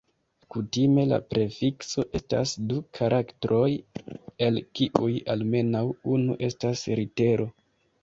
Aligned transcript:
Kutime 0.53 1.03
la 1.11 1.19
prefikso 1.33 2.05
estas 2.21 2.55
du 2.73 2.79
karaktroj 3.01 3.69
el 4.49 4.61
kiuj 4.81 5.13
almenaŭ 5.37 5.87
unu 6.19 6.43
estas 6.53 6.87
litero. 6.99 7.53